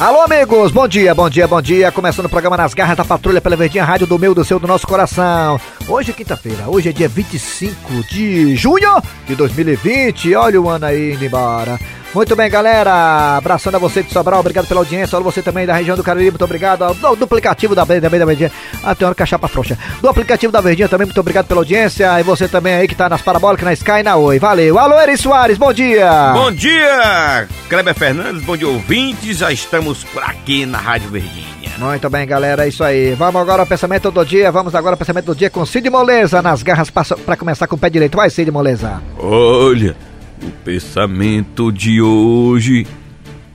[0.00, 1.90] Alô, amigos, bom dia, bom dia, bom dia.
[1.90, 4.66] Começando o programa Nas Garras da Patrulha pela Verdinha Rádio do meu, do seu, do
[4.68, 5.60] nosso coração.
[5.88, 10.36] Hoje é quinta-feira, hoje é dia 25 de junho de 2020.
[10.36, 11.76] Olha o ano aí indo embora.
[12.14, 13.36] Muito bem, galera.
[13.36, 15.16] Abraçando a você de Sobral, obrigado pela audiência.
[15.16, 16.92] Olha você também da região do Cariri, muito obrigado.
[16.94, 18.50] Do, do aplicativo da, da, da Verdinha.
[18.82, 19.76] Ah, tem hora que a chapa frouxa.
[20.00, 22.18] Do aplicativo da Verdinha também, muito obrigado pela audiência.
[22.18, 24.38] E você também aí que tá nas parabólicas, na Sky e na Oi.
[24.38, 24.78] Valeu.
[24.78, 26.32] Alô, Eri Soares, bom dia.
[26.32, 29.38] Bom dia, Kleber Fernandes, bom dia, ouvintes.
[29.38, 31.58] Já estamos por aqui na Rádio Verdinha.
[31.78, 33.14] Muito bem, galera, é isso aí.
[33.14, 34.50] Vamos agora ao pensamento do dia.
[34.50, 37.78] Vamos agora ao pensamento do dia com Cid Moleza nas garras para começar com o
[37.78, 38.16] pé direito.
[38.16, 39.00] Vai, Cid Moleza.
[39.16, 39.94] Olha,
[40.42, 42.86] o pensamento de hoje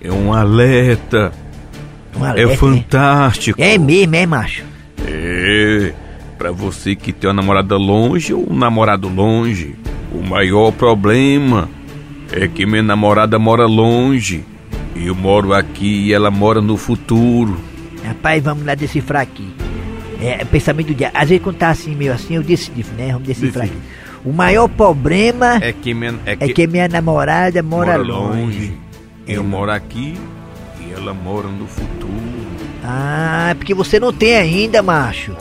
[0.02, 1.32] é um alerta.
[2.16, 3.62] Um alerta, é fantástico.
[3.62, 4.64] É mesmo, é, macho?
[5.08, 5.94] É.
[6.38, 9.76] Pra você que tem uma namorada longe ou um namorado longe,
[10.12, 11.70] o maior problema
[12.32, 14.44] é que minha namorada mora longe.
[14.96, 17.58] Eu moro aqui e ela mora no futuro.
[18.04, 19.48] Rapaz, vamos lá decifrar aqui.
[20.22, 21.12] É, pensamento do dia.
[21.14, 23.12] Às vezes quando tá assim, meio assim, eu decifro, né?
[23.12, 23.78] Vamos decifrar aqui.
[24.26, 28.38] O maior problema É que minha, é é que minha namorada mora, mora longe.
[28.42, 28.78] longe.
[29.28, 30.18] Eu moro aqui
[30.80, 32.14] e ela mora no futuro.
[32.84, 35.36] Ah, é porque você não tem ainda, macho.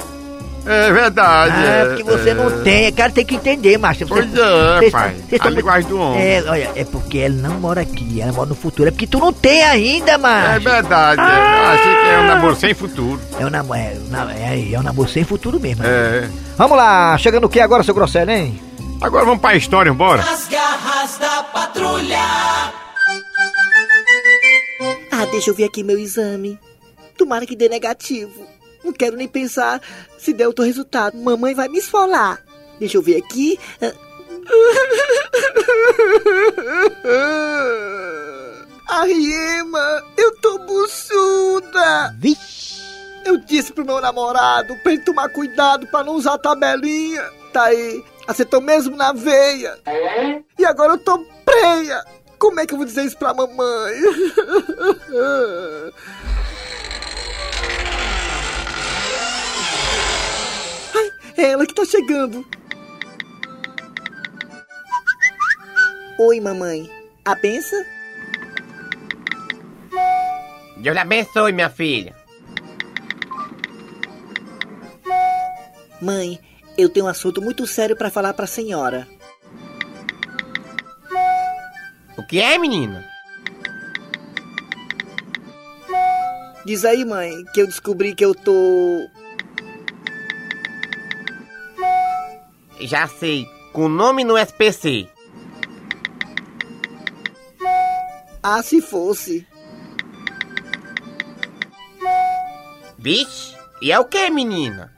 [0.65, 1.53] É verdade.
[1.57, 2.93] Ah, é porque você não tem.
[2.93, 4.07] Cara, tem que entender, macho.
[4.07, 5.15] Você- Pois é, vocês- pai.
[5.29, 6.21] vocês A tão- linguagem do homem.
[6.23, 8.89] É, olha, é porque ela não mora aqui, ela mora no futuro.
[8.89, 10.61] É porque tu não tem ainda, É macho.
[10.61, 11.21] verdade.
[11.21, 13.21] Eu achei que é um namoro sem futuro.
[13.41, 13.97] É um namoro, é,
[14.39, 15.83] é, é um namoro sem futuro mesmo.
[15.85, 16.29] É.
[16.57, 18.61] Vamos lá, chegando o que agora, seu Grosselho, hein?
[19.03, 20.23] Agora vamos pra história, bora?
[20.23, 22.17] As garras da patrulha.
[25.11, 26.59] Ah, deixa eu ver aqui meu exame.
[27.19, 28.47] Tomara que dê negativo.
[28.85, 29.81] Não quero nem pensar
[30.19, 31.19] se der outro resultado.
[31.19, 32.39] Mamãe vai me esfolar.
[32.79, 33.59] Deixa eu ver aqui.
[38.89, 42.15] Arriema, eu tô buçuda.
[42.19, 42.81] Vixe!
[43.25, 47.23] Eu disse pro meu namorado pra ele tomar cuidado pra não usar tabelinha.
[47.53, 49.79] Tá aí, acertou mesmo na veia.
[50.59, 52.05] E agora eu tô preia.
[52.39, 53.57] Como é que eu vou dizer isso pra mamãe?
[60.95, 62.45] Ai, é ela que tá chegando.
[66.19, 66.91] Oi, mamãe.
[67.25, 67.83] A benção?
[70.79, 72.15] Deus lhe abençoe, minha filha.
[76.01, 76.41] Mãe,
[76.77, 79.07] eu tenho um assunto muito sério pra falar pra senhora.
[82.17, 83.05] O que é, menina?
[86.65, 89.09] Diz aí, mãe, que eu descobri que eu tô.
[92.81, 95.09] Já sei, com nome no SPC.
[98.43, 99.47] Ah, se fosse.
[102.99, 104.92] Vixe, e é o que, menina?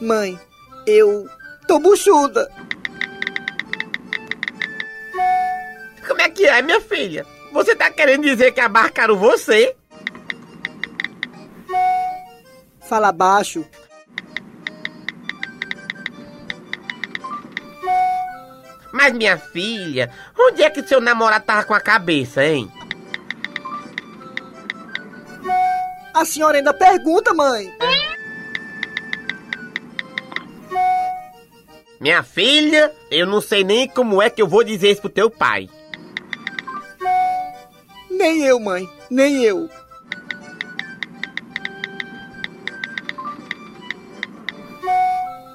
[0.00, 0.38] Mãe,
[0.86, 1.28] eu
[1.66, 2.50] tô buchuda.
[6.06, 7.24] Como é que é, minha filha?
[7.52, 9.76] Você tá querendo dizer que abarcaram você?
[12.80, 13.64] Fala baixo.
[18.92, 22.70] Mas, minha filha, onde é que seu namorado tava com a cabeça, hein?
[26.12, 27.72] A senhora ainda pergunta, mãe.
[32.04, 35.30] Minha filha, eu não sei nem como é que eu vou dizer isso pro teu
[35.30, 35.70] pai.
[38.10, 38.86] Nem eu, mãe.
[39.10, 39.70] Nem eu.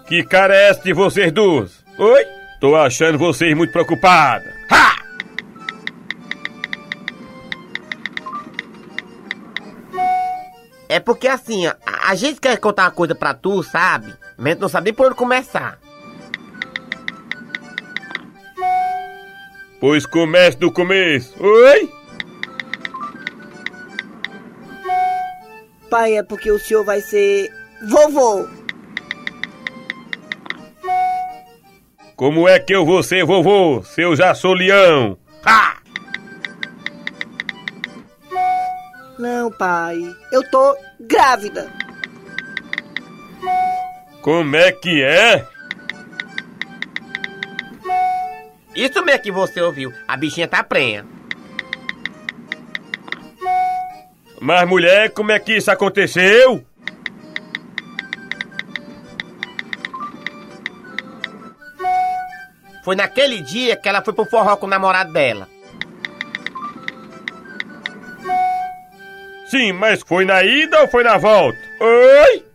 [0.08, 1.86] Que cara é essa de vocês duas?
[2.00, 2.26] Oi?
[2.60, 4.52] Tô achando vocês muito preocupadas.
[4.72, 4.96] Ha!
[10.90, 14.12] É porque assim, ó, a a gente quer contar uma coisa pra tu, sabe?
[14.36, 15.78] Mas a gente não sabe nem por onde começar.
[19.80, 21.34] Pois comece do começo.
[21.42, 21.90] Oi?
[25.90, 27.50] Pai, é porque o senhor vai ser
[27.88, 28.48] vovô.
[32.16, 35.18] Como é que eu vou ser vovô se eu já sou leão?
[35.46, 35.78] Ha!
[39.18, 39.98] Não, pai.
[40.32, 41.72] Eu tô grávida.
[44.22, 45.48] Como é que é?
[48.80, 49.94] Isso mesmo que você ouviu.
[50.08, 51.06] A bichinha tá prenha.
[54.40, 56.66] Mas, mulher, como é que isso aconteceu?
[62.86, 65.50] Foi naquele dia que ela foi pro forró com o namorado dela.
[69.48, 71.60] Sim, mas foi na ida ou foi na volta?
[71.82, 72.49] Oi?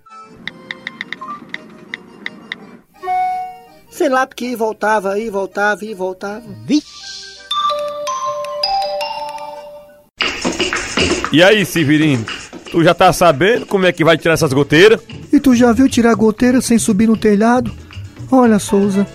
[3.94, 6.42] Sei lá, porque ia, voltava, ia, voltava, ia, voltava.
[11.32, 12.26] E aí, Severino?
[12.72, 15.00] Tu já tá sabendo como é que vai tirar essas goteiras?
[15.32, 17.72] E tu já viu tirar goteira sem subir no telhado?
[18.32, 19.06] Olha, Souza,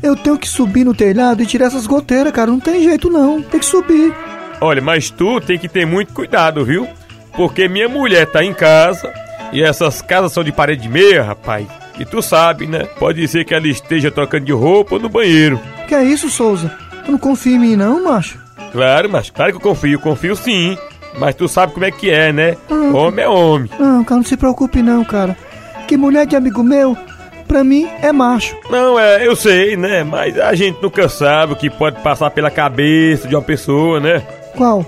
[0.00, 2.52] eu tenho que subir no telhado e tirar essas goteiras, cara.
[2.52, 4.14] Não tem jeito não, tem que subir.
[4.60, 6.86] Olha, mas tu tem que ter muito cuidado, viu?
[7.34, 9.12] Porque minha mulher tá em casa
[9.52, 11.66] e essas casas são de parede meia, rapaz.
[11.98, 12.84] E tu sabe, né?
[12.98, 15.60] Pode ser que ela esteja trocando de roupa ou no banheiro.
[15.88, 16.72] Que é isso, Souza?
[17.04, 18.38] Tu não confia em mim não, macho?
[18.70, 20.76] Claro, mas claro que eu confio, confio sim.
[21.18, 22.56] Mas tu sabe como é que é, né?
[22.70, 22.96] Ah.
[22.96, 23.70] Homem é homem.
[23.78, 25.36] Não, cara, não se preocupe não, cara.
[25.88, 26.96] Que mulher de amigo meu,
[27.48, 28.54] pra mim, é macho.
[28.70, 30.04] Não, é, eu sei, né?
[30.04, 34.22] Mas a gente nunca sabe o que pode passar pela cabeça de uma pessoa, né?
[34.54, 34.84] Qual?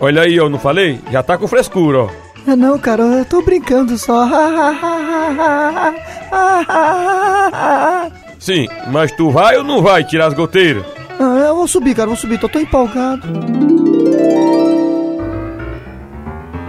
[0.00, 0.98] Olha aí, eu não falei?
[1.10, 2.23] Já tá com frescura, ó.
[2.46, 4.28] É não, cara, eu tô brincando só.
[8.38, 10.84] Sim, mas tu vai ou não vai tirar as goteiras?
[11.18, 13.26] Ah, eu vou subir, cara, vou subir, tô tão empolgado.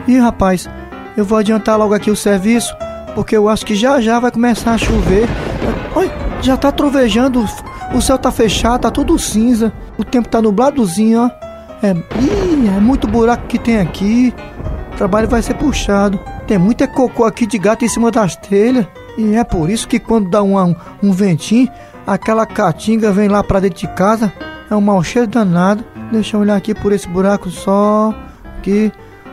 [0.08, 0.70] Ih, rapaz,
[1.18, 2.74] eu vou adiantar logo aqui o serviço,
[3.14, 5.28] porque eu acho que já já vai começar a chover.
[5.96, 6.10] Oi,
[6.42, 7.44] já tá trovejando,
[7.94, 11.30] o céu tá fechado, tá tudo cinza, o tempo tá nubladozinho, ó.
[11.86, 14.34] É, ih, é muito buraco que tem aqui.
[14.96, 16.18] O trabalho vai ser puxado.
[16.48, 18.88] Tem muita cocô aqui de gato em cima das telhas.
[19.18, 21.70] E é por isso que quando dá um, um, um ventinho,
[22.08, 24.32] aquela caatinga vem lá pra dentro de casa.
[24.72, 25.84] É um mau cheiro danado.
[26.14, 28.16] Deixa eu olhar aqui por esse buraco só.
[28.58, 28.90] Aqui.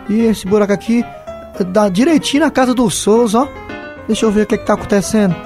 [0.08, 1.04] E esse buraco aqui
[1.68, 3.48] dá direitinho na casa do Souza, ó.
[4.08, 5.36] Deixa eu ver o que, é que tá acontecendo.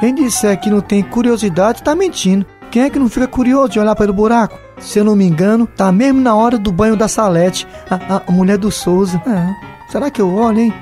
[0.00, 2.44] Quem disser que não tem curiosidade tá mentindo.
[2.70, 4.58] Quem é que não fica curioso de olhar pelo buraco?
[4.78, 8.22] Se eu não me engano, tá mesmo na hora do banho da Salete, a, a-
[8.26, 9.20] a mulher do Souza.
[9.26, 9.90] É.
[9.90, 10.74] Será que eu olho, hein?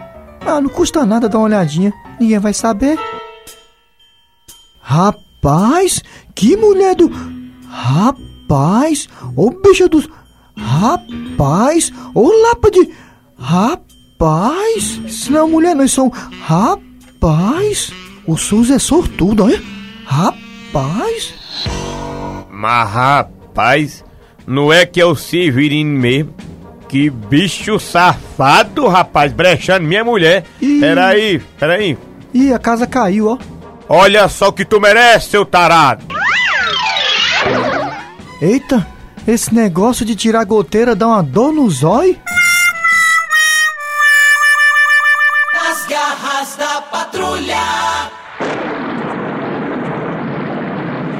[0.46, 1.93] Ah, não custa nada dar uma olhadinha.
[2.20, 2.99] Ninguém vai saber.
[4.81, 6.02] Rapaz,
[6.35, 7.11] que mulher do.
[7.69, 10.08] Rapaz, ô bicha dos.
[10.56, 12.91] Rapaz, ô lapa de.
[13.38, 16.11] Rapaz, isso não é mulher, não, isso é um.
[16.43, 17.91] Rapaz,
[18.26, 19.62] o Souza é sortudo, olha.
[20.05, 21.34] Rapaz.
[22.50, 24.05] Mas rapaz,
[24.46, 26.34] não é que é o Severino mesmo?
[26.88, 30.44] Que bicho safado, rapaz, brechando minha mulher.
[30.60, 30.81] Ih.
[30.81, 31.99] Peraí, peraí.
[32.32, 33.38] Ih, a casa caiu, ó.
[33.88, 36.05] Olha só o que tu merece, seu tarado.
[38.40, 38.87] Eita,
[39.26, 42.16] esse negócio de tirar goteira dá uma dor no zóio?
[45.55, 47.88] Nas garras da patrulha.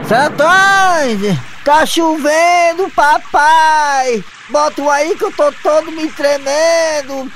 [0.09, 4.25] Santões, tá chovendo, papai.
[4.49, 7.31] Bota aí que eu tô todo me tremendo.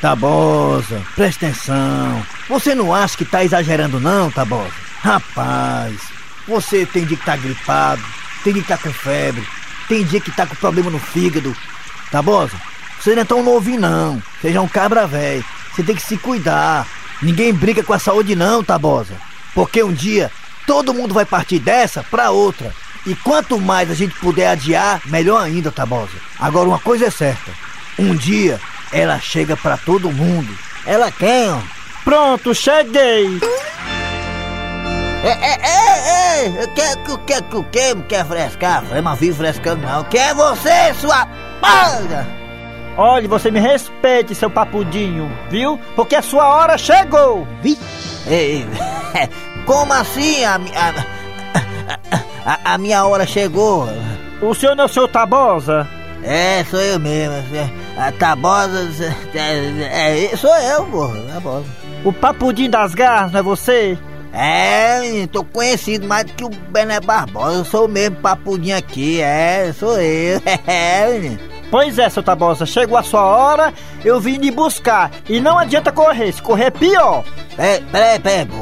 [0.00, 2.26] Tabosa, presta atenção.
[2.48, 4.72] Você não acha que tá exagerando não, Tabosa?
[5.02, 5.94] Rapaz,
[6.48, 8.02] você tem dia que tá gripado,
[8.42, 9.46] tem dia que tá com febre,
[9.86, 11.54] tem dia que tá com problema no fígado.
[12.10, 12.56] Tabosa,
[12.98, 14.22] você não é tão novinho não.
[14.40, 15.44] Seja um cabra velho.
[15.74, 16.86] Você tem que se cuidar.
[17.20, 19.14] Ninguém brinca com a saúde não, Tabosa.
[19.54, 20.30] Porque um dia
[20.66, 22.72] todo mundo vai partir dessa pra outra.
[23.06, 26.12] E quanto mais a gente puder adiar, melhor ainda, Tabosa.
[26.38, 27.50] Agora uma coisa é certa.
[27.98, 28.60] Um dia
[28.92, 30.52] ela chega pra todo mundo.
[30.84, 31.58] Ela quem, ó?
[32.04, 33.38] Pronto, cheguei.
[35.22, 38.84] É, é, é, é, quer, quer, quer, quer, quer, quer frescar?
[38.90, 40.02] Eu não vivo frescando não.
[40.04, 41.26] Quer você, sua
[41.60, 42.26] palha?
[42.96, 45.78] Olhe, você me respeite, seu papudinho, viu?
[45.94, 47.46] Porque a sua hora chegou.
[47.62, 47.78] Vi?
[48.26, 48.66] Ei,
[49.66, 53.88] como assim a, a, a, a minha hora chegou?
[54.40, 55.86] O senhor não é o seu Tabosa?
[56.22, 57.34] É, sou eu mesmo.
[57.96, 59.14] A Tabosa.
[59.34, 61.20] É, é, sou eu, porra.
[61.32, 61.66] Tabosa.
[62.04, 63.98] O papudinho das garras, não é você?
[64.32, 67.58] É, tô conhecido mais do que o Bené Barbosa.
[67.58, 70.40] Eu sou o mesmo papudinho aqui, é, sou eu.
[70.66, 71.49] É, menino.
[71.70, 73.72] Pois é, seu Tabosa, chegou a sua hora,
[74.04, 75.10] eu vim lhe buscar.
[75.28, 77.22] E não adianta correr, se correr é pior.
[77.56, 78.56] Peraí, peraí, peraí, pô.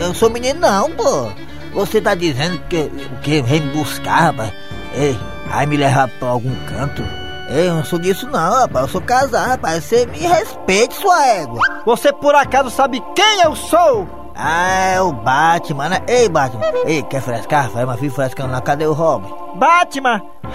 [0.00, 1.30] Eu, eu sou menino não, pô.
[1.72, 2.88] Você tá dizendo que,
[3.22, 4.52] que vem me buscar, rapaz?
[4.94, 7.02] Ei, vai me levar pra algum canto?
[7.48, 8.86] Ei, eu não sou disso não, rapaz.
[8.86, 9.84] Eu sou casado, rapaz.
[9.84, 11.60] Você me respeite, sua égua.
[11.86, 14.23] Você por acaso sabe quem eu sou?
[14.36, 16.02] Ah, é o Batman, né?
[16.08, 16.64] Ei, Batman.
[16.86, 17.70] Ei, quer frescar?
[17.70, 18.60] Vai, mas filho frescando lá.
[18.60, 19.32] Cadê o Robin?
[19.56, 20.20] Batman!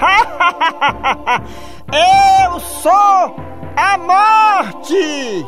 [1.94, 3.36] eu sou
[3.78, 5.46] a morte!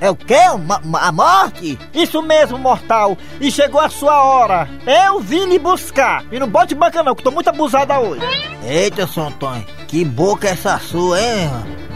[0.00, 0.36] É o quê?
[0.66, 1.78] Ma- ma- a morte?
[1.94, 3.16] Isso mesmo, mortal!
[3.40, 4.68] E chegou a sua hora!
[4.86, 6.22] Eu vim lhe buscar!
[6.30, 8.20] E não bote banca não, que tô muito abusada hoje!
[8.62, 9.64] Eita, seu Antônio.
[9.88, 11.48] Que boca é essa sua, hein?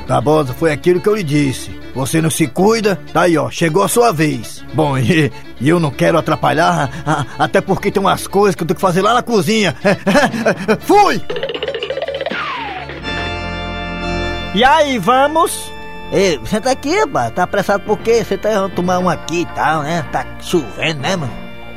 [0.06, 1.70] Tabosa, foi aquilo que eu lhe disse.
[1.98, 4.64] Você não se cuida, tá aí ó, chegou a sua vez.
[4.72, 8.66] Bom, e, e eu não quero atrapalhar, a- até porque tem umas coisas que eu
[8.68, 9.74] tenho que fazer lá na cozinha.
[10.80, 11.20] Fui!
[14.54, 15.70] E aí, vamos?
[16.12, 17.32] Ei, senta aqui, rapaz.
[17.32, 18.24] Tá apressado por quê?
[18.24, 20.04] Você tá indo tomar um aqui e tal, né?
[20.12, 21.32] Tá chovendo, né, mano?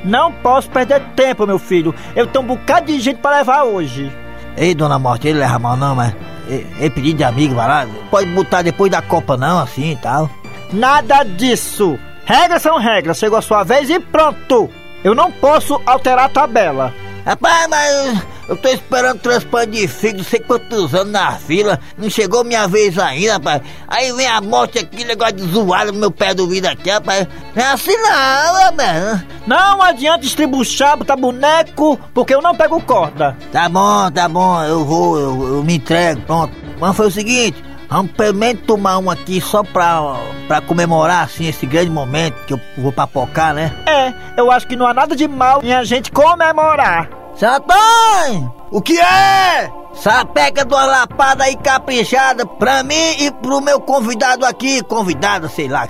[0.06, 1.94] Não posso perder tempo, meu filho.
[2.16, 4.12] Eu tenho um bocado de gente pra levar hoje.
[4.56, 6.14] Ei, dona Morte, ele leva mal não, mas...
[6.48, 7.88] Ei, ei, pedido de amigo, vai lá.
[8.10, 10.30] Pode botar depois da Copa não, assim e tal.
[10.72, 12.00] Nada disso.
[12.26, 13.18] Regras são regras.
[13.18, 14.70] Chegou a sua vez e pronto.
[15.04, 16.94] Eu não posso alterar a tabela.
[17.26, 22.10] Rapaz, mas eu tô esperando transplante de fígado, não sei quantos anos na fila, não
[22.10, 23.62] chegou minha vez ainda, rapaz.
[23.88, 27.30] Aí vem a morte aqui, negócio de zoado no meu pé do vidro aqui, rapaz.
[27.56, 29.26] Não é assim não, rapaz.
[29.48, 33.38] Não adianta estribuchar, botar boneco, porque eu não pego corda.
[33.54, 36.54] Tá bom, tá bom, eu vou, eu, eu me entrego, pronto.
[36.78, 40.18] Mas foi o seguinte, vamos pelo menos tomar um aqui só pra,
[40.50, 43.72] pra comemorar, assim, esse grande momento que eu vou papocar, né?
[43.86, 47.21] É, eu acho que não há nada de mal em a gente comemorar.
[47.36, 48.54] Antônio!
[48.72, 49.70] O que é?
[49.94, 55.68] Sapeca de uma lapada aí caprichada pra mim e pro meu convidado aqui, convidado, sei
[55.68, 55.88] lá.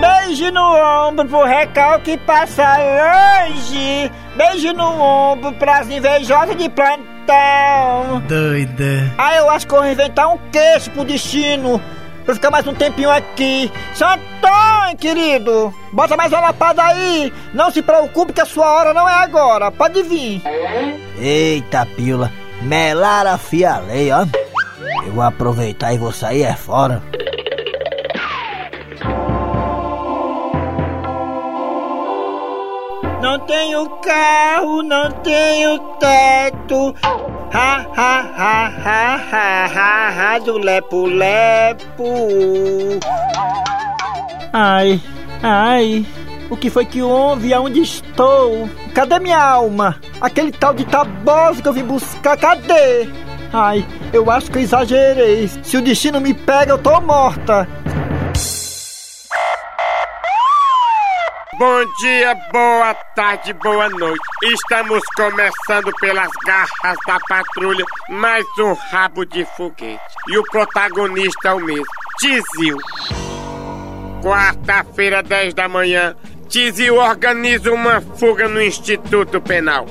[0.00, 4.10] Beijo no ombro pro recalque passa longe.
[4.36, 8.20] Beijo no ombro pras invejosas de plantão.
[8.28, 9.12] Doida.
[9.18, 11.80] Ah, eu acho que eu vou inventar um queixo pro destino.
[12.28, 13.72] Pra ficar mais um tempinho aqui.
[13.94, 14.06] Seu
[14.98, 17.32] querido, bota mais uma lapada aí.
[17.54, 19.70] Não se preocupe que a sua hora não é agora.
[19.70, 20.42] Pode vir.
[21.18, 22.30] Eita, pila,
[22.60, 24.26] melara fialei, ó.
[25.06, 27.02] Eu vou aproveitar e vou sair é fora.
[33.28, 36.94] Não tenho carro, não tenho teto.
[37.52, 42.04] Ha, ha, ha, ha, ha, ha, ha, do lepo, lepo.
[44.50, 44.98] Ai,
[45.42, 46.06] ai,
[46.48, 47.52] o que foi que houve?
[47.52, 48.66] Aonde estou?
[48.94, 50.00] Cadê minha alma?
[50.22, 53.10] Aquele tal de tabosa que eu vim buscar, cadê?
[53.52, 55.48] Ai, eu acho que eu exagerei.
[55.62, 57.68] Se o destino me pega, eu tô morta.
[61.58, 64.20] Bom dia, boa tarde, boa noite.
[64.44, 70.00] Estamos começando pelas garras da patrulha mais um rabo de foguete.
[70.28, 71.84] E o protagonista é o mesmo,
[72.20, 72.76] Tizil.
[74.22, 76.14] Quarta-feira, 10 da manhã,
[76.48, 79.84] Tizil organiza uma fuga no Instituto Penal.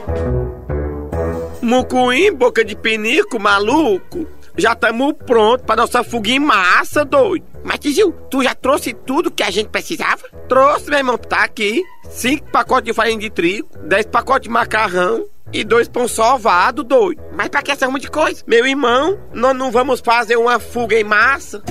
[1.61, 4.25] Mucuim, boca de pinico, maluco.
[4.57, 7.45] Já estamos prontos para nossa fuga em massa, doido.
[7.63, 10.23] Mas, Tizil, tu já trouxe tudo que a gente precisava?
[10.49, 11.83] Trouxe, meu irmão, tá aqui.
[12.09, 17.21] Cinco pacotes de farinha de trigo, dez pacotes de macarrão e dois pão sovado, doido.
[17.33, 18.43] Mas pra que essa arruma de coisa?
[18.47, 21.61] Meu irmão, nós não vamos fazer uma fuga em massa?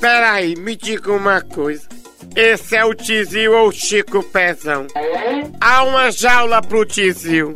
[0.00, 1.86] Peraí, me diga uma coisa.
[2.34, 4.86] Esse é o Tizil ou o Chico Pezão?
[5.60, 7.52] Há uma jaula pro Tizil.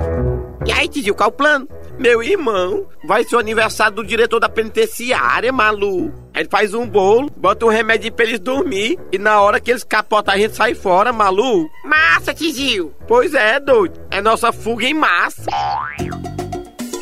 [0.66, 1.68] E aí, Tizil, qual o plano?
[1.98, 6.12] Meu irmão, vai ser o aniversário do diretor da penitenciária, maluco.
[6.34, 9.82] Ele faz um bolo, bota um remédio pra eles dormir e na hora que eles
[9.82, 11.68] capotam a gente sai fora, maluco.
[11.84, 12.94] Massa, Tizil!
[13.08, 14.00] Pois é, doido.
[14.12, 15.50] É nossa fuga em massa.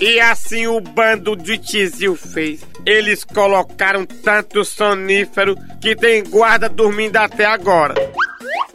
[0.00, 2.64] E assim o bando de Tizil fez.
[2.86, 7.94] Eles colocaram tanto sonífero que tem guarda dormindo até agora.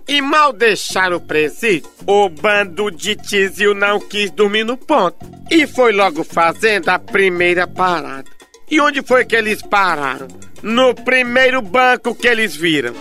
[0.07, 5.40] E mal deixaram o presídio, o bando de Tizil não quis dormir no ponto.
[5.51, 8.23] E foi logo fazendo a primeira parada.
[8.69, 10.29] E onde foi que eles pararam?
[10.63, 12.93] No primeiro banco que eles viram.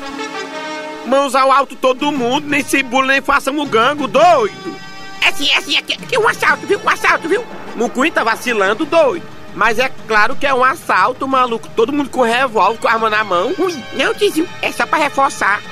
[1.06, 4.76] Mãos ao alto todo mundo, nem se bula nem façam o gango, doido.
[5.22, 6.80] É assim, é assim, aqui, aqui um assalto, viu?
[6.84, 7.44] Um assalto, viu?
[7.76, 9.24] Mucuim tá vacilando, doido.
[9.54, 11.68] Mas é claro que é um assalto, maluco.
[11.76, 13.54] Todo mundo com revólver, com arma na mão.
[13.56, 15.62] Ui, não, Tizil, é só pra reforçar.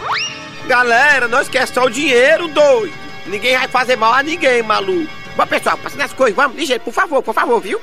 [0.68, 2.94] Galera, nós quer só o dinheiro, doido.
[3.26, 5.17] Ninguém vai fazer mal a ninguém, maluco.
[5.38, 7.80] Bom, pessoal, passando as coisas, vamos, ligeiro, por favor, por favor, viu?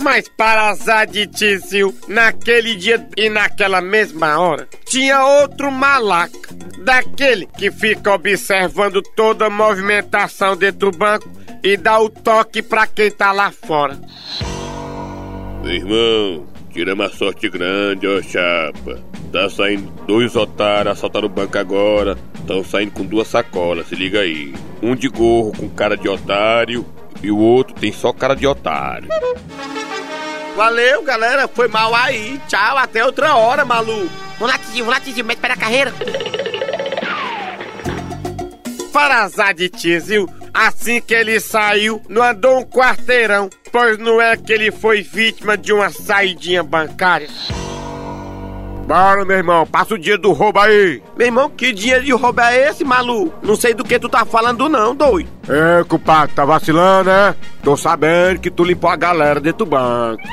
[0.00, 6.48] Mas para azar de Tizil, naquele dia e naquela mesma hora, tinha outro malaca.
[6.78, 11.30] Daquele que fica observando toda a movimentação dentro do banco
[11.62, 14.00] e dá o toque pra quem tá lá fora.
[15.62, 19.00] Meu irmão, tira uma sorte grande, ó chapa.
[19.32, 22.16] Tá saindo dois otários, assaltaram o banco agora.
[22.34, 24.54] Estão saindo com duas sacolas, se liga aí.
[24.82, 26.86] Um de gorro com cara de otário
[27.22, 29.08] e o outro tem só cara de otário.
[30.56, 31.46] Valeu, galera.
[31.46, 32.40] Foi mal aí.
[32.48, 34.10] Tchau, até outra hora, maluco.
[34.38, 35.92] Vamos lá, Tizil, vamos lá, Tizil, mete pé na carreira.
[38.92, 44.36] Para azar de Tizil, Assim que ele saiu, não andou um quarteirão, pois não é
[44.36, 47.28] que ele foi vítima de uma saidinha bancária.
[48.84, 51.00] Bora, meu irmão, passa o dia do roubo aí.
[51.16, 53.38] Meu irmão, que dinheiro de roubo é esse, maluco?
[53.46, 55.30] Não sei do que tu tá falando não, doido.
[55.48, 57.36] É, culpado, tá vacilando, né?
[57.62, 60.24] Tô sabendo que tu limpou a galera dentro do banco.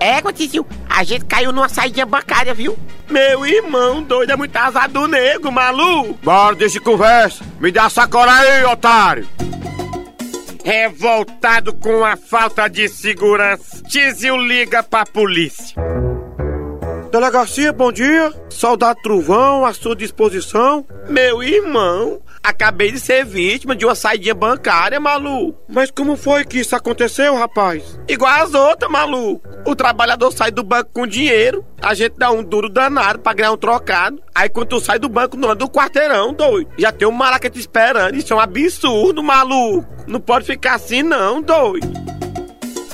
[0.00, 2.74] É, Tizil, a gente caiu numa saída bancária, viu?
[3.10, 6.18] Meu irmão, doido, é muito azar do nego, maluco.
[6.22, 7.44] Bora, deixa de conversa.
[7.60, 9.28] Me dá a sacola aí, otário.
[10.64, 15.76] Revoltado com a falta de segurança, Tizil liga pra polícia.
[17.12, 18.32] Delegacia, bom dia.
[18.48, 20.86] Soldado Truvão, à sua disposição.
[21.10, 25.58] Meu irmão, acabei de ser vítima de uma saidinha bancária, maluco.
[25.66, 27.98] Mas como foi que isso aconteceu, rapaz?
[28.06, 29.48] Igual as outras, maluco.
[29.66, 33.52] O trabalhador sai do banco com dinheiro, a gente dá um duro danado pra ganhar
[33.52, 34.22] um trocado.
[34.34, 36.70] Aí quando tu sai do banco, não anda um quarteirão, doido.
[36.78, 38.16] Já tem um maraca te esperando.
[38.16, 39.88] Isso é um absurdo, maluco.
[40.06, 42.04] Não pode ficar assim, não, doido.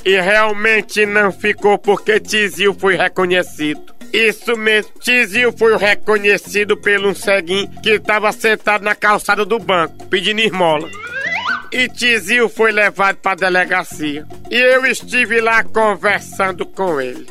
[0.04, 3.94] E realmente não ficou porque Tizil foi reconhecido.
[4.12, 10.06] Isso mesmo, Tizil foi reconhecido pelo um ceguinho que estava sentado na calçada do banco,
[10.06, 10.88] pedindo esmola.
[11.70, 14.26] E Tizil foi levado para a delegacia.
[14.50, 17.28] E eu estive lá conversando com ele.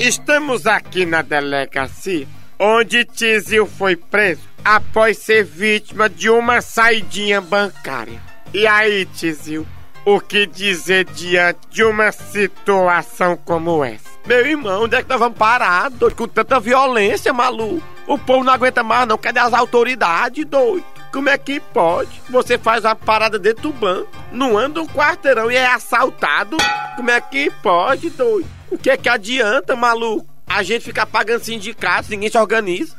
[0.00, 2.26] Estamos aqui na delegacia,
[2.58, 8.20] onde Tizil foi preso após ser vítima de uma saidinha bancária.
[8.52, 9.64] E aí, Tizil,
[10.04, 14.10] o que dizer diante de uma situação como essa?
[14.26, 16.16] Meu irmão, onde é que nós vamos parar, doido?
[16.16, 17.82] Com tanta violência, maluco.
[18.06, 19.18] O povo não aguenta mais, não.
[19.18, 20.84] Cadê as autoridades, doido?
[21.12, 22.10] Como é que pode?
[22.28, 26.56] Você faz uma parada dentro do banco, não anda um quarteirão e é assaltado?
[26.96, 28.48] Como é que pode, doido?
[28.70, 30.26] O que é que adianta, maluco?
[30.46, 32.96] A gente fica pagando sindicatos, ninguém se organiza.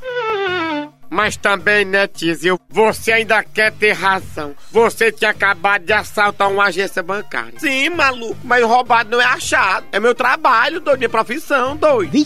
[1.09, 4.55] Mas também, né, Tizil, você ainda quer ter razão.
[4.71, 7.59] Você tinha acabado de assaltar uma agência bancária.
[7.59, 9.85] Sim, maluco, mas roubado não é achado.
[9.91, 12.25] É meu trabalho, doido, minha profissão, doido.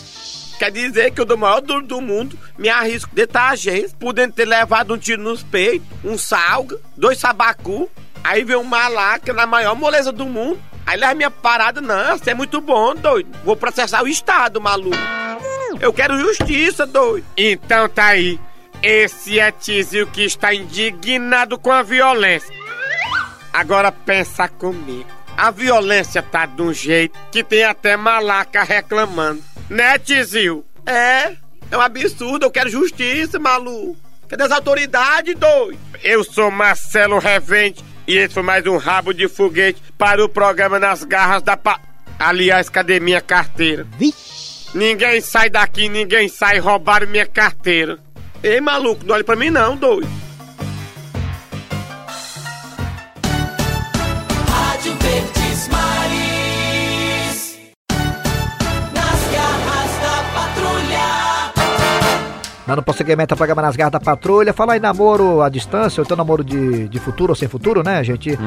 [0.58, 3.96] Quer dizer que eu dou o maior duro do mundo, me arrisco de estar agência,
[3.98, 7.88] podendo ter levado um tiro nos peitos, um salga, dois sabacu,
[8.22, 10.60] aí vem um malaca na maior moleza do mundo.
[10.86, 13.30] Aí leva minha parada, não, você é muito bom, doido.
[13.44, 14.96] Vou processar o Estado, maluco.
[15.80, 17.24] Eu quero justiça, doido.
[17.36, 18.38] Então tá aí.
[18.82, 22.54] Esse é Tizil que está indignado com a violência.
[23.52, 25.08] Agora pensa comigo.
[25.36, 29.42] A violência tá de um jeito que tem até malaca reclamando.
[29.68, 30.64] Né, Tizil?
[30.86, 31.36] É,
[31.70, 33.96] é um absurdo, eu quero justiça, maluco.
[34.28, 35.78] Cadê as autoridades, doido?
[36.02, 40.78] Eu sou Marcelo Revente e esse foi mais um rabo de foguete para o programa
[40.78, 41.80] Nas Garras da Pa...
[42.18, 43.86] Aliás, cadê minha carteira?
[43.98, 44.68] Vixe.
[44.74, 47.98] Ninguém sai daqui, ninguém sai roubar minha carteira.
[48.42, 50.19] Ei, maluco, não olhe pra mim não, doido.
[62.70, 64.52] Dando prosseguimento ao programa Nas Garras da Patrulha.
[64.52, 68.04] Falar em namoro à distância, ou então namoro de, de futuro ou sem futuro, né,
[68.04, 68.38] gente?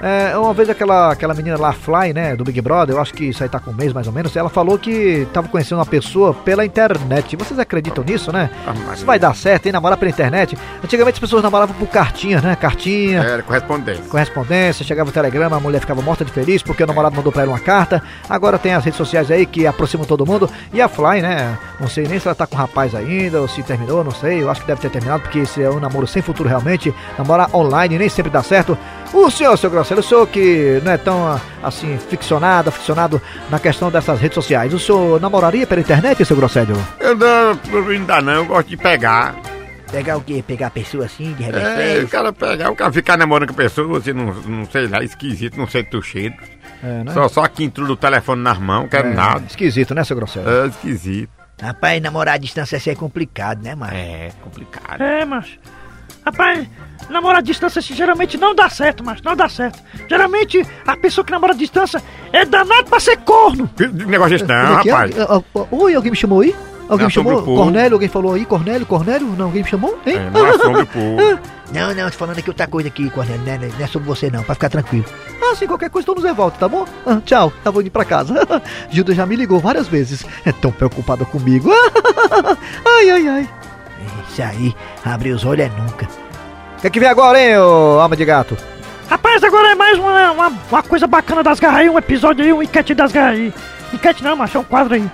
[0.00, 3.24] É, uma vez aquela, aquela menina lá, Fly, né, do Big Brother, eu acho que
[3.24, 5.86] isso aí tá com um mês mais ou menos, ela falou que tava conhecendo uma
[5.86, 7.36] pessoa pela internet.
[7.36, 8.48] Vocês acreditam nisso, né?
[8.94, 9.72] Isso vai dar certo, hein?
[9.72, 10.56] Namorar pela internet.
[10.82, 12.56] Antigamente as pessoas namoravam por cartinha, né?
[12.56, 13.20] Cartinha.
[13.20, 14.04] Era correspondência.
[14.04, 17.42] Correspondência, chegava o telegrama, a mulher ficava morta de feliz porque o namorado mandou pra
[17.42, 18.02] ela uma carta.
[18.30, 20.48] Agora tem as redes sociais aí que aproximam todo mundo.
[20.72, 21.58] E a Fly, né?
[21.80, 24.42] Não sei nem se ela tá com um rapaz ainda ou se terminou, não sei.
[24.42, 26.92] Eu acho que deve ter terminado porque esse é um namoro sem futuro realmente.
[27.16, 28.76] Namorar online nem sempre dá certo.
[29.12, 33.90] O senhor, seu Grosselho, o senhor que não é tão assim ficcionado, aficionado na questão
[33.90, 36.76] dessas redes sociais, o senhor namoraria pela internet, seu Grosselho?
[37.00, 39.34] Eu não, ainda não, eu gosto de pegar.
[39.90, 40.44] Pegar o quê?
[40.46, 42.04] Pegar a pessoa assim, de É, revés?
[42.04, 45.02] o cara pegar, o cara ficar namorando com a pessoa, assim, não, não sei lá,
[45.02, 46.34] esquisito, não sei do cheiro.
[46.84, 47.12] É, né?
[47.14, 49.44] Só, só aqui intrudo o telefone nas mãos, não quero É, nada.
[49.48, 50.46] Esquisito, né, seu Grosselho?
[50.46, 51.30] É esquisito.
[51.60, 53.92] Rapaz, namorar à distância assim é complicado, né, mano?
[53.94, 55.00] É, complicado.
[55.02, 55.58] É, mas.
[56.24, 56.68] Rapaz,
[57.08, 59.82] namorar à distância assim, geralmente não dá certo, mas não dá certo.
[60.08, 63.68] Geralmente a pessoa que namora à distância é danado pra ser corno.
[63.76, 64.92] Que negócio desse não, Como é que é?
[64.92, 65.14] rapaz.
[65.70, 66.54] Oi, alguém me chamou aí?
[66.88, 67.38] Alguém me chamou?
[67.38, 67.62] o povo.
[67.62, 68.44] Cornélio, alguém falou aí?
[68.46, 69.26] Cornélio, Cornélio?
[69.36, 69.98] Não, alguém me chamou?
[70.06, 70.16] Hein?
[70.16, 71.16] É, não é sobre o povo.
[71.70, 73.42] Não, não, tô falando aqui outra coisa aqui, Cornélio.
[73.44, 75.04] Não, é- não é sobre você não, pra ficar tranquilo.
[75.42, 76.86] Ah, sim, qualquer coisa, então nos revolta, tá bom?
[77.06, 78.34] Ah, tchau, eu vou indo pra casa.
[78.88, 80.24] Gilda já me ligou várias vezes.
[80.46, 81.68] É tão preocupada comigo.
[82.86, 83.48] ai, ai, ai.
[84.30, 84.74] Isso aí,
[85.04, 86.06] abrir os olhos é nunca.
[86.78, 88.56] O que é que vem agora, hein, ô alma de gato?
[89.10, 92.50] Rapaz, agora é mais uma, uma, uma coisa bacana das garras aí, um episódio aí,
[92.50, 93.52] um enquete das garras aí.
[93.92, 95.04] Enquete não, mas é um quadro aí.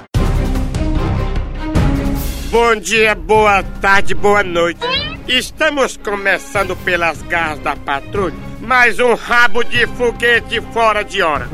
[2.55, 4.79] Bom dia, boa tarde, boa noite.
[5.27, 8.37] Estamos começando pelas garras da patrulha.
[8.61, 11.49] Mais um rabo de foguete fora de hora.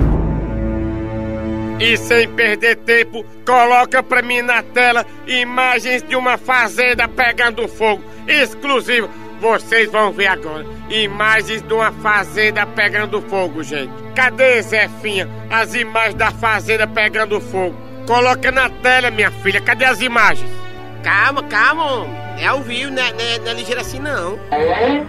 [1.80, 8.04] E sem perder tempo, coloca pra mim na tela imagens de uma fazenda pegando fogo.
[8.28, 9.08] Exclusivo.
[9.40, 10.66] Vocês vão ver agora.
[10.90, 13.90] Imagens de uma fazenda pegando fogo, gente.
[14.14, 15.26] Cadê, Zefinha?
[15.48, 17.74] As imagens da fazenda pegando fogo.
[18.06, 19.62] Coloca na tela, minha filha.
[19.62, 20.59] Cadê as imagens?
[21.02, 22.20] Calma, calma, homem.
[22.38, 24.38] É ao vivo, não é, não é- não é ligeiro assim não.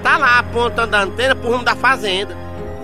[0.04, 2.36] Tá lá apontando a antena pro rumo da fazenda.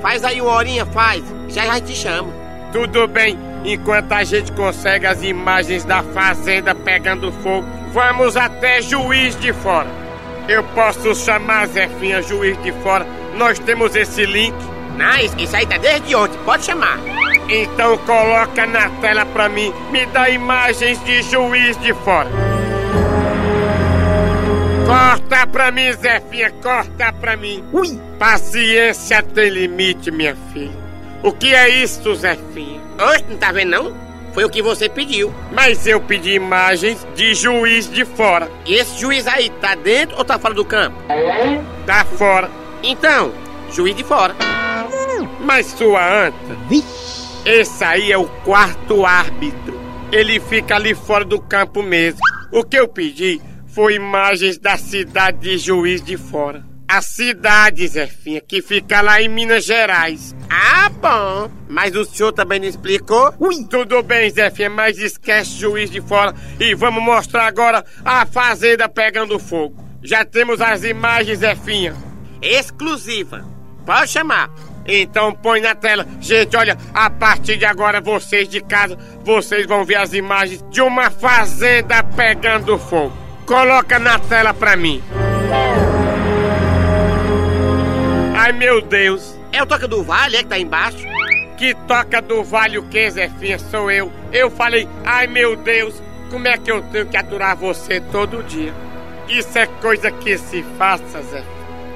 [0.01, 1.23] Faz aí uma horinha, faz.
[1.49, 2.31] Já já te chama.
[2.71, 9.37] Tudo bem, enquanto a gente consegue as imagens da fazenda pegando fogo, vamos até Juiz
[9.39, 9.87] de Fora.
[10.47, 13.05] Eu posso chamar Zefinha Juiz de Fora.
[13.35, 14.55] Nós temos esse link.
[14.97, 16.37] Não, isso, isso aí tá desde ontem.
[16.45, 16.97] Pode chamar.
[17.49, 19.73] Então coloca na tela pra mim.
[19.91, 22.29] Me dá imagens de Juiz de Fora.
[25.07, 27.63] Corta pra mim, Zefinha, corta pra mim.
[27.71, 27.97] Ui.
[28.19, 30.75] Paciência tem limite, minha filha.
[31.23, 32.81] O que é isso, Zefinha?
[32.99, 33.95] Oxe, não tá vendo não?
[34.33, 35.33] Foi o que você pediu.
[35.53, 38.51] Mas eu pedi imagens de juiz de fora.
[38.65, 40.97] E esse juiz aí tá dentro ou tá fora do campo?
[41.85, 42.51] Tá fora.
[42.83, 43.31] Então,
[43.71, 44.35] juiz de fora.
[45.39, 46.57] Mas sua anta.
[47.45, 49.79] Esse aí é o quarto árbitro.
[50.11, 52.19] Ele fica ali fora do campo mesmo.
[52.51, 53.41] O que eu pedi
[53.77, 56.65] foi imagens da cidade de Juiz de Fora.
[56.87, 60.35] A cidade, Zefinha, que fica lá em Minas Gerais.
[60.49, 61.51] Ah, bom.
[61.69, 63.31] Mas o senhor também não explicou?
[63.39, 68.89] Ui, tudo bem, Zefinha, mas esquece Juiz de Fora e vamos mostrar agora a fazenda
[68.89, 69.75] pegando fogo.
[70.01, 71.95] Já temos as imagens, Zefinha.
[72.41, 73.45] Exclusiva.
[73.85, 74.49] Pode chamar.
[74.87, 76.03] Então põe na tela.
[76.19, 80.81] Gente, olha, a partir de agora vocês de casa, vocês vão ver as imagens de
[80.81, 83.26] uma fazenda pegando fogo.
[83.47, 85.01] Coloca na tela pra mim.
[88.35, 91.07] Ai meu Deus, É o Toca do Vale, é que tá embaixo?
[91.57, 93.57] que toca do vale o que, Zefinha?
[93.57, 94.11] Sou eu.
[94.31, 98.71] Eu falei, ai meu Deus, como é que eu tenho que aturar você todo dia?
[99.27, 101.43] Isso é coisa que se faça, Zé.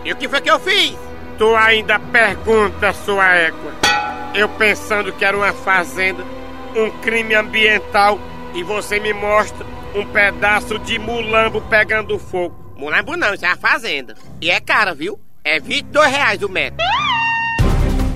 [0.04, 0.98] E o que foi que eu fiz?
[1.38, 3.72] Tu ainda pergunta, sua égua.
[4.34, 6.24] Eu pensando que era uma fazenda,
[6.76, 8.20] um crime ambiental,
[8.56, 12.73] e você me mostra um pedaço de mulambo pegando fogo.
[12.77, 14.15] Mulambo não, isso é a fazenda.
[14.39, 15.19] E é cara, viu?
[15.43, 16.84] É 22 reais o metro.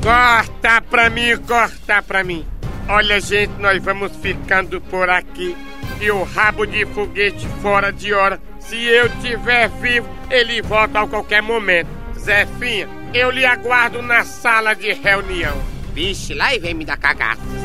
[0.01, 2.45] Corta pra mim, corta pra mim.
[2.87, 5.55] Olha, gente, nós vamos ficando por aqui.
[5.99, 8.39] E o rabo de foguete fora de hora.
[8.59, 11.87] Se eu tiver vivo, ele volta a qualquer momento.
[12.17, 15.55] Zefinha, eu lhe aguardo na sala de reunião.
[15.93, 17.64] Vixe, lá e vem me dar cagaço.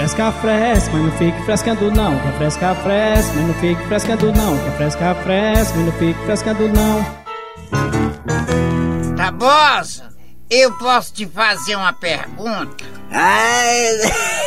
[0.00, 2.18] Fresca, fresca, mas não fique frescando não.
[2.20, 4.58] Quer fresca, fresca, mas não fique frescando não.
[4.58, 7.20] Quer fresca, fresca, mas não fique frescando não.
[9.14, 10.08] Tabosa,
[10.48, 12.82] eu posso te fazer uma pergunta?
[13.10, 13.88] Ai,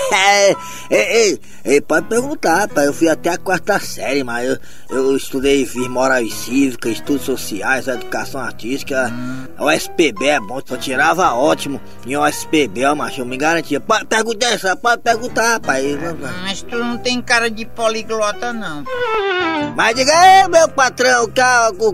[0.89, 2.87] ei, ei, ei, pode perguntar, pai.
[2.87, 4.57] Eu fui até a quarta série, mas eu,
[4.89, 9.11] eu estudei, fiz moral e cívica, estudos sociais, educação artística.
[9.59, 13.79] O SPB é bom, só tirava ótimo em OSPB, ó, macho, eu me garantia.
[13.79, 15.97] Pode perguntar essa, pode perguntar, pai.
[16.43, 18.83] Mas tu não tem cara de poliglota, não.
[19.75, 21.41] Mas diga aí, meu patrão, o que,
[21.79, 21.93] o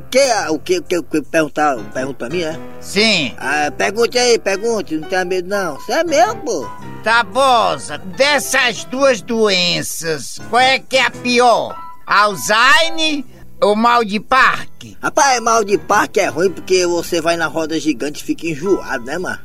[0.60, 2.60] que, o que, o que perguntar, pergunta pra mim, é?
[2.82, 3.34] Sim.
[3.38, 5.76] Ah, pergunte aí, pergunte, não tenha medo não.
[5.76, 6.68] Você é meu, pô.
[7.04, 11.74] Tabosa, dessas duas doenças, qual é que é a pior?
[12.06, 13.24] Alzheimer
[13.62, 14.98] ou mal de parque?
[15.02, 19.06] Rapaz, mal de parque é ruim porque você vai na roda gigante e fica enjoado,
[19.06, 19.40] né, mano?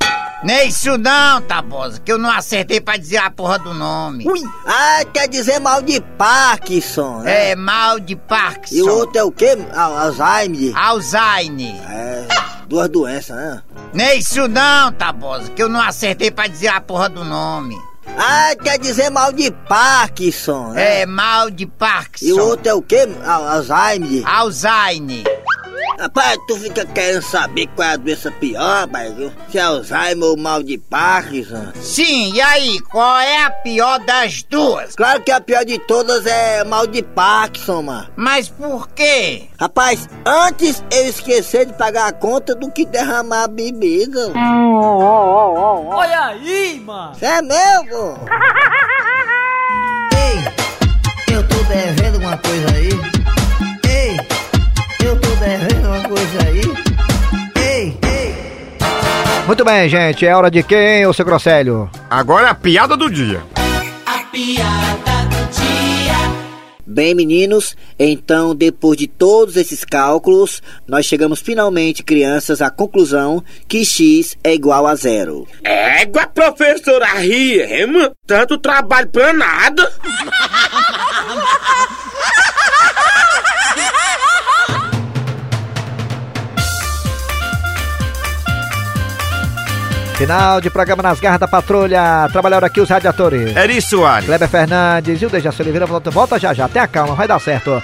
[0.46, 4.26] É isso não, Tabosa, que eu não acertei pra dizer a porra do nome.
[4.28, 4.40] Ui.
[4.66, 7.50] Ah, quer dizer mal de Parkinson, né?
[7.50, 8.74] É, mal de Parkinson.
[8.74, 9.57] E o outro é o quê?
[9.74, 10.76] Al- Alzheimer?
[10.76, 11.74] Alzheimer.
[11.90, 12.26] É,
[12.68, 13.62] duas doenças, né?
[13.96, 17.76] É isso não, Tabosa, que eu não acertei pra dizer a porra do nome.
[18.18, 21.00] Ah, quer dizer mal de Parkinson, né?
[21.00, 22.26] É, mal de Parkinson.
[22.26, 23.09] E o outro é o quê?
[23.24, 24.22] Al- Alzheimer?
[24.28, 25.24] Alzheimer.
[25.98, 29.33] Rapaz, tu fica querendo saber qual é a doença pior, rapaz, viu?
[29.48, 31.68] Se é Alzheimer ou mal de Parkinson.
[31.80, 34.96] Sim, e aí, qual é a pior das duas?
[34.96, 38.09] Claro que a pior de todas é mal de Parkinson, mano.
[38.16, 39.44] Mas por quê?
[39.59, 44.33] Rapaz, antes eu esquecer de pagar a conta do que derramar a bebida.
[44.37, 47.14] Olha aí, mano.
[47.14, 48.18] Cê é meu, pô.
[50.16, 52.04] Ei, eu tô devendo
[59.46, 60.26] Muito bem, gente.
[60.26, 61.90] É hora de quem, ô seu Grosselho?
[62.09, 63.42] Agora é a piada do dia.
[64.07, 66.14] A piada do dia.
[66.87, 73.85] Bem, meninos, então depois de todos esses cálculos, nós chegamos finalmente, crianças, à conclusão que
[73.85, 75.46] x é igual a zero.
[75.62, 79.92] Égua, professora Riema, tanto trabalho pra nada.
[90.25, 92.27] Final de programa nas garras da patrulha.
[92.33, 93.55] Trabalharam aqui os radiadores.
[93.55, 94.25] Eri Soares.
[94.25, 96.67] Kleber Fernandes e o Dejaci Oliveira volta, volta já já.
[96.67, 97.83] Tenha calma, vai dar certo.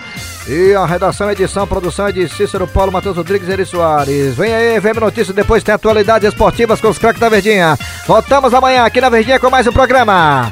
[0.49, 4.35] E a redação, edição, produção é de Cícero Paulo, Matheus Rodrigues e Eri Soares.
[4.37, 7.77] Vem aí, vem notícias, depois tem atualidades esportivas com os craques da Verdinha.
[8.07, 10.49] Voltamos amanhã aqui na Verdinha com mais um programa.